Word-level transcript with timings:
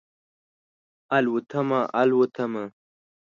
الوتمه، 1.17 1.79
الوتمه 2.01 2.63